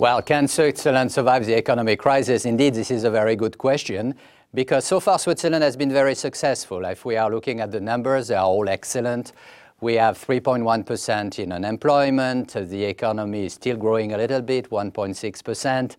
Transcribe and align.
Well, 0.00 0.22
can 0.22 0.48
Switzerland 0.48 1.12
survive 1.12 1.44
the 1.44 1.54
economic 1.54 1.98
crisis? 1.98 2.46
Indeed, 2.46 2.72
this 2.72 2.90
is 2.90 3.04
a 3.04 3.10
very 3.10 3.36
good 3.36 3.58
question 3.58 4.14
because 4.54 4.86
so 4.86 4.98
far 4.98 5.18
Switzerland 5.18 5.62
has 5.62 5.76
been 5.76 5.92
very 5.92 6.14
successful. 6.14 6.86
If 6.86 7.04
we 7.04 7.18
are 7.18 7.30
looking 7.30 7.60
at 7.60 7.70
the 7.70 7.82
numbers, 7.82 8.28
they 8.28 8.34
are 8.34 8.46
all 8.46 8.66
excellent. 8.70 9.34
We 9.82 9.96
have 9.96 10.16
3.1% 10.16 11.38
in 11.38 11.52
unemployment. 11.52 12.54
The 12.54 12.82
economy 12.82 13.44
is 13.44 13.52
still 13.52 13.76
growing 13.76 14.14
a 14.14 14.16
little 14.16 14.40
bit, 14.40 14.70
1.6%. 14.70 15.96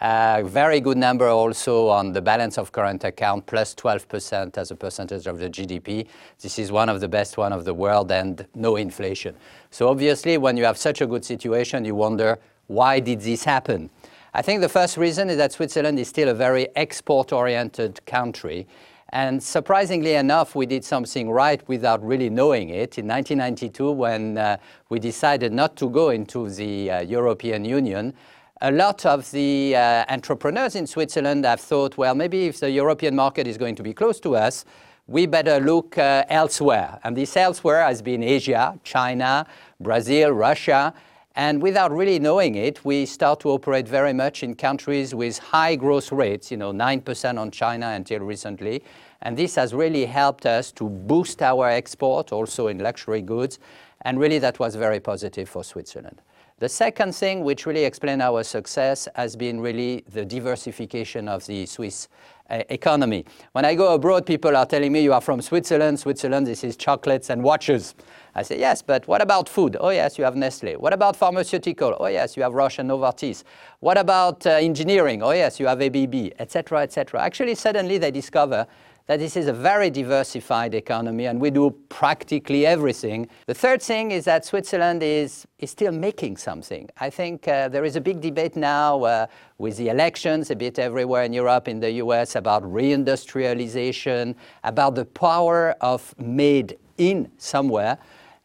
A 0.00 0.42
very 0.44 0.80
good 0.80 0.98
number 0.98 1.28
also 1.28 1.86
on 1.86 2.12
the 2.14 2.20
balance 2.20 2.58
of 2.58 2.72
current 2.72 3.04
account, 3.04 3.46
plus 3.46 3.76
12% 3.76 4.58
as 4.58 4.72
a 4.72 4.74
percentage 4.74 5.28
of 5.28 5.38
the 5.38 5.48
GDP. 5.48 6.08
This 6.40 6.58
is 6.58 6.72
one 6.72 6.88
of 6.88 7.00
the 7.00 7.06
best 7.06 7.36
one 7.36 7.52
of 7.52 7.64
the 7.64 7.74
world 7.74 8.10
and 8.10 8.44
no 8.56 8.74
inflation. 8.74 9.36
So 9.70 9.88
obviously, 9.88 10.36
when 10.36 10.56
you 10.56 10.64
have 10.64 10.76
such 10.76 11.00
a 11.00 11.06
good 11.06 11.24
situation, 11.24 11.84
you 11.84 11.94
wonder, 11.94 12.40
why 12.66 13.00
did 13.00 13.20
this 13.20 13.44
happen? 13.44 13.90
I 14.34 14.42
think 14.42 14.60
the 14.60 14.68
first 14.68 14.96
reason 14.96 15.30
is 15.30 15.38
that 15.38 15.52
Switzerland 15.52 15.98
is 15.98 16.08
still 16.08 16.28
a 16.28 16.34
very 16.34 16.68
export-oriented 16.76 18.04
country. 18.04 18.66
And 19.10 19.42
surprisingly 19.42 20.14
enough, 20.14 20.54
we 20.54 20.66
did 20.66 20.84
something 20.84 21.30
right 21.30 21.66
without 21.68 22.04
really 22.04 22.28
knowing 22.28 22.70
it. 22.70 22.98
In 22.98 23.06
1992, 23.06 23.90
when 23.92 24.36
uh, 24.36 24.56
we 24.88 24.98
decided 24.98 25.52
not 25.52 25.76
to 25.76 25.88
go 25.88 26.10
into 26.10 26.50
the 26.50 26.90
uh, 26.90 27.00
European 27.00 27.64
Union, 27.64 28.14
a 28.62 28.72
lot 28.72 29.06
of 29.06 29.30
the 29.30 29.76
uh, 29.76 30.04
entrepreneurs 30.08 30.74
in 30.74 30.86
Switzerland 30.86 31.44
have 31.44 31.60
thought, 31.60 31.96
well, 31.96 32.14
maybe 32.14 32.46
if 32.46 32.58
the 32.58 32.70
European 32.70 33.14
market 33.14 33.46
is 33.46 33.56
going 33.56 33.74
to 33.76 33.82
be 33.82 33.94
close 33.94 34.18
to 34.20 34.34
us, 34.34 34.64
we 35.06 35.26
better 35.26 35.60
look 35.60 35.96
uh, 35.98 36.24
elsewhere. 36.28 36.98
And 37.04 37.16
this 37.16 37.36
elsewhere 37.36 37.82
has 37.82 38.02
been 38.02 38.22
Asia, 38.22 38.78
China, 38.82 39.46
Brazil, 39.78 40.30
Russia. 40.32 40.92
And 41.36 41.60
without 41.60 41.92
really 41.92 42.18
knowing 42.18 42.54
it, 42.54 42.82
we 42.82 43.04
start 43.04 43.40
to 43.40 43.50
operate 43.50 43.86
very 43.86 44.14
much 44.14 44.42
in 44.42 44.54
countries 44.54 45.14
with 45.14 45.38
high 45.38 45.76
growth 45.76 46.10
rates, 46.10 46.50
you 46.50 46.56
know, 46.56 46.72
9% 46.72 47.38
on 47.38 47.50
China 47.50 47.88
until 47.90 48.20
recently. 48.20 48.82
And 49.20 49.36
this 49.36 49.54
has 49.56 49.74
really 49.74 50.06
helped 50.06 50.46
us 50.46 50.72
to 50.72 50.88
boost 50.88 51.42
our 51.42 51.68
export 51.68 52.32
also 52.32 52.68
in 52.68 52.78
luxury 52.78 53.20
goods. 53.20 53.58
And 54.00 54.18
really, 54.18 54.38
that 54.38 54.58
was 54.58 54.76
very 54.76 54.98
positive 54.98 55.46
for 55.46 55.62
Switzerland. 55.62 56.22
The 56.58 56.70
second 56.70 57.14
thing 57.14 57.44
which 57.44 57.66
really 57.66 57.84
explained 57.84 58.22
our 58.22 58.42
success 58.42 59.06
has 59.14 59.36
been 59.36 59.60
really 59.60 60.02
the 60.10 60.24
diversification 60.24 61.28
of 61.28 61.44
the 61.44 61.66
Swiss 61.66 62.08
uh, 62.48 62.62
economy. 62.70 63.26
When 63.52 63.66
I 63.66 63.74
go 63.74 63.92
abroad, 63.92 64.24
people 64.24 64.56
are 64.56 64.64
telling 64.64 64.90
me, 64.90 65.02
you 65.02 65.12
are 65.12 65.20
from 65.20 65.42
Switzerland. 65.42 66.00
Switzerland, 66.00 66.46
this 66.46 66.64
is 66.64 66.74
chocolates 66.78 67.28
and 67.28 67.42
watches. 67.42 67.94
I 68.34 68.40
say, 68.40 68.58
yes, 68.58 68.80
but 68.80 69.06
what 69.06 69.20
about 69.20 69.50
food? 69.50 69.76
Oh, 69.78 69.90
yes, 69.90 70.16
you 70.16 70.24
have 70.24 70.34
Nestle. 70.34 70.76
What 70.76 70.94
about 70.94 71.14
pharmaceutical? 71.14 71.94
Oh, 72.00 72.06
yes, 72.06 72.38
you 72.38 72.42
have 72.42 72.54
Roche 72.54 72.78
and 72.78 72.88
Novartis. 72.88 73.44
What 73.80 73.98
about 73.98 74.46
uh, 74.46 74.52
engineering? 74.52 75.22
Oh, 75.22 75.32
yes, 75.32 75.60
you 75.60 75.66
have 75.66 75.82
ABB, 75.82 76.32
etc., 76.38 76.80
etc. 76.80 77.20
Actually, 77.20 77.54
suddenly 77.54 77.98
they 77.98 78.10
discover 78.10 78.66
that 79.06 79.20
this 79.20 79.36
is 79.36 79.46
a 79.46 79.52
very 79.52 79.88
diversified 79.88 80.74
economy 80.74 81.26
and 81.26 81.40
we 81.40 81.50
do 81.50 81.70
practically 81.88 82.66
everything. 82.66 83.28
The 83.46 83.54
third 83.54 83.80
thing 83.80 84.10
is 84.10 84.24
that 84.24 84.44
Switzerland 84.44 85.02
is, 85.02 85.46
is 85.58 85.70
still 85.70 85.92
making 85.92 86.38
something. 86.38 86.88
I 86.98 87.10
think 87.10 87.46
uh, 87.46 87.68
there 87.68 87.84
is 87.84 87.94
a 87.96 88.00
big 88.00 88.20
debate 88.20 88.56
now 88.56 89.04
uh, 89.04 89.26
with 89.58 89.76
the 89.76 89.88
elections 89.88 90.50
a 90.50 90.56
bit 90.56 90.78
everywhere 90.78 91.22
in 91.22 91.32
Europe, 91.32 91.68
in 91.68 91.78
the 91.78 91.92
US, 91.92 92.34
about 92.34 92.64
reindustrialization, 92.64 94.34
about 94.64 94.96
the 94.96 95.04
power 95.04 95.76
of 95.80 96.14
made 96.18 96.76
in 96.98 97.30
somewhere. 97.38 97.98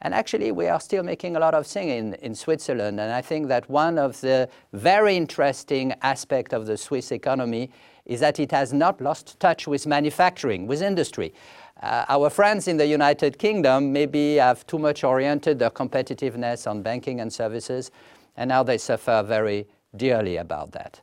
And 0.04 0.16
actually, 0.16 0.52
we 0.52 0.68
are 0.68 0.80
still 0.80 1.04
making 1.04 1.36
a 1.36 1.40
lot 1.40 1.54
of 1.54 1.68
things 1.68 1.92
in, 1.92 2.14
in 2.26 2.34
Switzerland. 2.34 3.00
And 3.00 3.12
I 3.12 3.22
think 3.22 3.48
that 3.50 3.70
one 3.70 4.00
of 4.00 4.20
the 4.22 4.50
very 4.74 5.16
interesting 5.16 5.94
aspects 6.02 6.54
of 6.54 6.66
the 6.66 6.76
Swiss 6.76 7.12
economy 7.12 7.70
is 8.06 8.20
that 8.20 8.40
it 8.40 8.52
has 8.52 8.74
not 8.74 9.02
lost 9.02 9.40
touch 9.40 9.68
with 9.68 9.86
manufacturing, 9.88 10.68
with 10.68 10.82
industry. 10.82 11.34
Uh, 11.82 12.06
our 12.10 12.30
friends 12.30 12.68
in 12.68 12.78
the 12.78 12.86
United 12.86 13.38
Kingdom 13.38 13.92
maybe 13.92 14.36
have 14.36 14.66
too 14.68 14.78
much 14.78 15.04
oriented 15.04 15.60
their 15.60 15.72
competitiveness 15.72 16.70
on 16.70 16.82
banking 16.82 17.20
and 17.22 17.32
services, 17.34 17.92
and 18.38 18.50
now 18.50 18.64
they 18.64 18.78
suffer 18.78 19.24
very 19.26 19.68
dearly 19.96 20.38
about 20.38 20.72
that. 20.72 21.02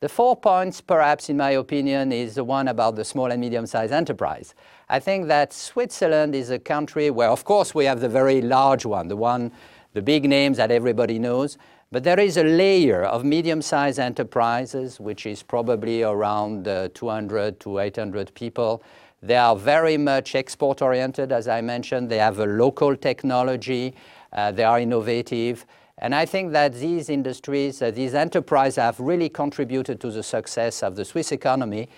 The 0.00 0.08
four 0.10 0.36
points, 0.36 0.82
perhaps, 0.82 1.30
in 1.30 1.38
my 1.38 1.52
opinion, 1.52 2.12
is 2.12 2.34
the 2.34 2.44
one 2.44 2.68
about 2.68 2.96
the 2.96 3.04
small 3.04 3.30
and 3.30 3.40
medium-sized 3.40 3.92
enterprise. 3.92 4.54
I 4.90 5.00
think 5.00 5.26
that 5.28 5.54
Switzerland 5.54 6.34
is 6.34 6.50
a 6.50 6.58
country 6.58 7.10
where, 7.10 7.30
of 7.30 7.44
course, 7.44 7.74
we 7.74 7.86
have 7.86 8.00
the 8.00 8.08
very 8.08 8.42
large 8.42 8.84
one, 8.84 9.08
the 9.08 9.16
one, 9.16 9.52
the 9.94 10.02
big 10.02 10.28
names 10.28 10.58
that 10.58 10.70
everybody 10.70 11.18
knows, 11.18 11.56
but 11.92 12.02
there 12.02 12.18
is 12.18 12.36
a 12.36 12.42
layer 12.42 13.04
of 13.04 13.24
medium-sized 13.24 13.98
enterprises, 13.98 14.98
which 14.98 15.24
is 15.24 15.42
probably 15.42 16.02
around 16.02 16.66
uh, 16.66 16.88
200 16.94 17.60
to 17.60 17.78
800 17.78 18.34
people. 18.34 18.82
They 19.22 19.36
are 19.36 19.56
very 19.56 19.96
much 19.96 20.34
export-oriented, 20.34 21.30
as 21.30 21.48
I 21.48 21.60
mentioned. 21.60 22.10
They 22.10 22.18
have 22.18 22.40
a 22.40 22.46
local 22.46 22.96
technology. 22.96 23.94
Uh, 24.32 24.52
they 24.52 24.64
are 24.64 24.80
innovative. 24.80 25.64
And 25.98 26.14
I 26.14 26.26
think 26.26 26.52
that 26.52 26.74
these 26.74 27.08
industries, 27.08 27.80
uh, 27.80 27.90
these 27.90 28.14
enterprises 28.14 28.76
have 28.76 29.00
really 29.00 29.28
contributed 29.28 30.00
to 30.00 30.10
the 30.10 30.22
success 30.22 30.82
of 30.82 30.96
the 30.96 31.04
Swiss 31.04 31.32
economy 31.32 31.88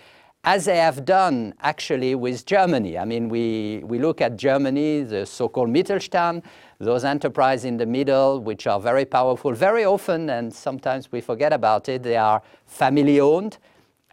as 0.48 0.64
they 0.64 0.78
have 0.78 1.04
done 1.04 1.53
actually 1.60 2.14
with 2.14 2.47
Germany. 2.47 2.97
I 2.97 3.04
mean, 3.04 3.28
we, 3.28 3.82
we 3.84 3.98
look 3.98 4.22
at 4.22 4.38
Germany, 4.38 5.03
the 5.03 5.26
so-called 5.26 5.69
Mittelstand, 5.69 6.42
those 6.78 7.04
enterprises 7.04 7.66
in 7.66 7.76
the 7.76 7.84
middle, 7.84 8.41
which 8.41 8.66
are 8.66 8.81
very 8.81 9.04
powerful, 9.04 9.53
very 9.53 9.84
often, 9.84 10.31
and 10.31 10.50
sometimes 10.50 11.12
we 11.12 11.20
forget 11.20 11.53
about 11.53 11.91
it, 11.91 12.03
they 12.03 12.16
are 12.16 12.41
family-owned, 12.64 13.58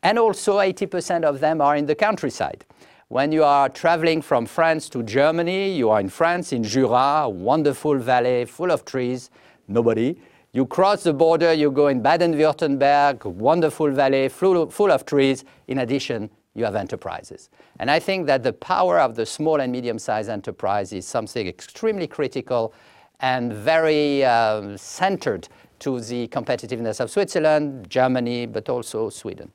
and 0.03 0.19
also 0.19 0.57
80% 0.57 1.24
of 1.24 1.40
them 1.40 1.62
are 1.62 1.78
in 1.78 1.85
the 1.85 1.95
countryside. 1.95 2.66
When 3.07 3.31
you 3.31 3.45
are 3.45 3.69
traveling 3.69 4.22
from 4.22 4.45
France 4.45 4.90
to 4.90 5.03
Germany, 5.03 5.72
you 5.72 5.90
are 5.90 6.01
in 6.01 6.09
France, 6.09 6.51
in 6.51 6.66
Jura, 6.66 7.22
a 7.24 7.29
wonderful 7.29 7.97
valley 7.97 8.44
full 8.44 8.72
of 8.72 8.84
trees, 8.84 9.29
nobody. 9.69 10.18
You 10.56 10.66
cross 10.66 11.04
the 11.04 11.12
border, 11.12 11.52
you 11.52 11.70
go 11.70 11.88
in 11.90 12.02
Baden-Württemberg, 12.02 13.26
wonderful 13.26 13.92
valley 13.92 14.30
full, 14.30 14.70
full 14.70 14.90
of 14.90 15.06
trees. 15.06 15.44
In 15.68 15.80
addition, 15.80 16.30
you 16.54 16.64
have 16.64 16.78
enterprises. 16.78 17.50
And 17.78 17.92
I 17.92 18.00
think 18.00 18.26
that 18.28 18.42
the 18.42 18.54
power 18.54 18.98
of 18.98 19.16
the 19.16 19.26
small 19.26 19.60
and 19.60 19.70
medium-sized 19.70 20.30
enterprise 20.30 20.94
is 20.94 21.06
something 21.06 21.46
extremely 21.46 22.08
critical 22.08 22.74
and 23.20 23.52
very 23.52 24.24
um, 24.24 24.78
centered 24.78 25.50
to 25.80 26.00
the 26.00 26.30
competitiveness 26.30 27.02
of 27.02 27.12
Switzerland, 27.12 27.90
Germany, 27.90 28.46
but 28.46 28.70
also 28.70 29.10
Sweden. 29.10 29.52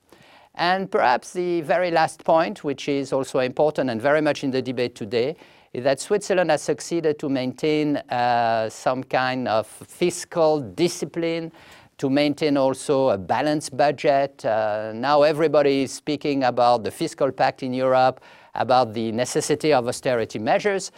And 0.55 0.91
perhaps 0.91 1.33
the 1.33 1.61
very 1.63 1.91
last 1.91 2.25
point, 2.25 2.65
which 2.65 2.89
is 2.89 3.13
also 3.13 3.39
important 3.39 3.91
and 3.91 4.03
very 4.03 4.21
much 4.21 4.45
in 4.45 4.51
the 4.51 4.61
debate 4.61 4.95
today, 4.95 5.37
is 5.73 5.85
that 5.85 6.01
Switzerland 6.01 6.51
has 6.51 6.63
succeeded 6.63 7.19
to 7.21 7.29
maintain 7.29 7.97
uh, 7.97 8.69
some 8.69 9.05
kind 9.05 9.47
of 9.47 9.67
fiscal 9.67 10.61
discipline, 10.61 11.53
to 11.99 12.11
maintain 12.11 12.57
also 12.57 13.11
a 13.11 13.19
balanced 13.19 13.77
budget. 13.77 14.45
Uh, 14.45 14.93
now 14.95 15.23
everybody 15.23 15.83
is 15.83 15.93
speaking 15.93 16.45
about 16.45 16.83
the 16.83 16.91
fiscal 16.91 17.31
pact 17.31 17.63
in 17.63 17.73
Europe, 17.73 18.21
about 18.55 18.95
the 18.95 19.13
necessity 19.13 19.73
of 19.73 19.87
austerity 19.87 20.39
measures. 20.39 20.91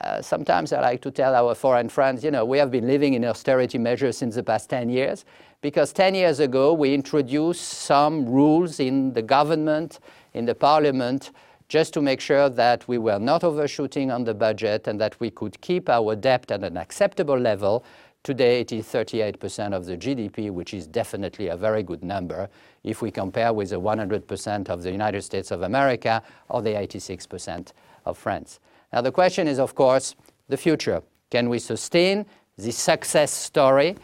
Uh, 0.00 0.20
sometimes 0.20 0.72
I 0.72 0.80
like 0.80 1.00
to 1.02 1.10
tell 1.10 1.34
our 1.34 1.54
foreign 1.54 1.88
friends, 1.88 2.22
you 2.22 2.30
know, 2.30 2.44
we 2.44 2.58
have 2.58 2.70
been 2.70 2.86
living 2.86 3.14
in 3.14 3.24
austerity 3.24 3.78
measures 3.78 4.18
since 4.18 4.34
the 4.34 4.42
past 4.42 4.68
10 4.68 4.90
years 4.90 5.24
because 5.62 5.92
10 5.92 6.14
years 6.14 6.38
ago 6.38 6.74
we 6.74 6.92
introduced 6.92 7.62
some 7.62 8.26
rules 8.26 8.78
in 8.78 9.14
the 9.14 9.22
government, 9.22 10.00
in 10.34 10.44
the 10.44 10.54
parliament, 10.54 11.30
just 11.68 11.94
to 11.94 12.02
make 12.02 12.20
sure 12.20 12.48
that 12.48 12.86
we 12.86 12.98
were 12.98 13.18
not 13.18 13.42
overshooting 13.42 14.10
on 14.10 14.24
the 14.24 14.34
budget 14.34 14.86
and 14.86 15.00
that 15.00 15.18
we 15.18 15.30
could 15.30 15.60
keep 15.60 15.88
our 15.88 16.14
debt 16.14 16.50
at 16.50 16.62
an 16.62 16.76
acceptable 16.76 17.38
level. 17.38 17.84
Today, 18.22 18.60
it 18.60 18.72
is 18.72 18.86
38% 18.86 19.72
of 19.72 19.86
the 19.86 19.96
GDP, 19.96 20.50
which 20.50 20.74
is 20.74 20.86
definitely 20.86 21.48
a 21.48 21.56
very 21.56 21.82
good 21.82 22.04
number 22.04 22.48
if 22.84 23.00
we 23.00 23.10
compare 23.10 23.52
with 23.52 23.70
the 23.70 23.80
100% 23.80 24.68
of 24.68 24.82
the 24.82 24.90
United 24.90 25.22
States 25.22 25.50
of 25.50 25.62
America 25.62 26.22
or 26.48 26.60
the 26.60 26.70
86% 26.70 27.72
of 28.04 28.18
France. 28.18 28.60
Now, 28.92 29.00
the 29.00 29.12
question 29.12 29.48
is, 29.48 29.58
of 29.58 29.74
course, 29.74 30.14
the 30.48 30.56
future. 30.56 31.02
Can 31.30 31.48
we 31.48 31.58
sustain 31.58 32.26
this 32.56 32.76
success 32.76 33.30
story? 33.30 33.96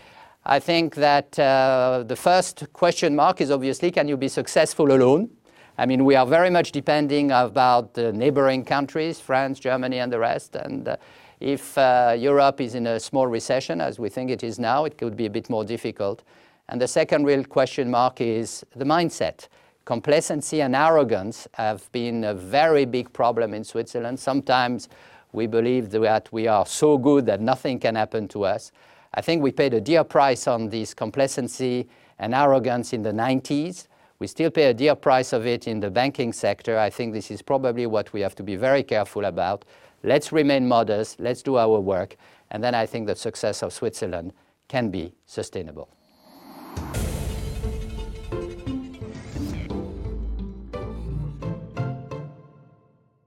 I 0.45 0.59
think 0.59 0.97
that 0.97 1.39
uh, 1.39 2.05
the 2.07 2.17
first 2.17 2.67
question 2.73 3.15
mark 3.15 3.41
is 3.41 3.51
obviously, 3.51 3.91
can 3.91 4.09
you 4.09 4.17
be 4.17 4.29
successful 4.29 4.93
alone? 4.93 5.31
I 5.79 5.87
mean, 5.87 6.05
we 6.05 6.17
are 6.17 6.27
very 6.27 6.51
much 6.51 6.73
depending 6.73 7.31
about 7.31 7.95
the 7.95 8.13
neighboring 8.13 8.65
countries, 8.65 9.21
France, 9.21 9.61
Germany, 9.61 9.99
and 9.99 10.13
the 10.13 10.19
rest. 10.19 10.57
And 10.57 10.89
uh, 10.89 10.97
if 11.41 11.79
uh, 11.79 12.15
Europe 12.19 12.61
is 12.61 12.75
in 12.75 12.87
a 12.87 13.01
small 13.01 13.27
recession, 13.27 13.81
as 13.81 13.99
we 13.99 14.09
think 14.09 14.31
it 14.31 14.43
is 14.43 14.59
now, 14.59 14.85
it 14.85 14.99
could 14.99 15.17
be 15.17 15.27
a 15.27 15.31
bit 15.31 15.49
more 15.49 15.65
difficult. 15.65 16.23
And 16.69 16.81
the 16.81 16.89
second 16.89 17.25
real 17.25 17.45
question 17.45 17.91
mark 17.91 18.21
is 18.21 18.65
the 18.77 18.85
mindset. 18.85 19.49
Complacency 19.85 20.63
and 20.63 20.77
arrogance 20.77 21.49
have 21.55 21.91
been 21.91 22.23
a 22.23 22.35
very 22.35 22.85
big 22.85 23.13
problem 23.13 23.53
in 23.53 23.65
Switzerland. 23.65 24.21
Sometimes 24.21 24.89
we 25.33 25.49
believe 25.49 25.91
that 25.91 26.33
we 26.33 26.47
are 26.47 26.65
so 26.65 26.97
good 26.97 27.27
that 27.27 27.41
nothing 27.41 27.81
can 27.81 27.97
happen 27.97 28.29
to 28.29 28.45
us. 28.45 28.71
I 29.15 29.23
think 29.23 29.43
we 29.43 29.51
paid 29.51 29.75
a 29.75 29.81
dear 29.81 30.05
price 30.05 30.47
on 30.47 30.69
this 30.69 30.95
complacency 30.95 31.89
and 32.21 32.33
arrogance 32.33 32.93
in 32.93 33.03
the 33.03 33.11
90s. 33.11 33.89
We 34.21 34.29
still 34.29 34.53
pay 34.53 34.71
a 34.71 34.75
dear 34.75 34.95
price 34.95 35.33
of 35.33 35.47
it 35.47 35.67
in 35.67 35.81
the 35.81 35.91
banking 35.91 36.33
sector. 36.33 36.79
I 36.79 36.89
think 36.89 37.13
this 37.13 37.33
is 37.33 37.43
probably 37.43 37.87
what 37.87 38.13
we 38.13 38.21
have 38.21 38.37
to 38.37 38.45
be 38.45 38.55
very 38.55 38.85
careful 38.85 39.25
about. 39.25 39.65
Let's 40.05 40.31
remain 40.31 40.69
modest, 40.69 41.19
let's 41.19 41.43
do 41.43 41.57
our 41.57 41.81
work, 41.81 42.17
and 42.53 42.63
then 42.63 42.75
I 42.75 42.87
think 42.87 43.09
the 43.09 43.17
success 43.17 43.65
of 43.65 43.73
Switzerland 43.73 44.33
can 44.69 44.91
be 44.91 45.13
sustainable. 45.27 45.89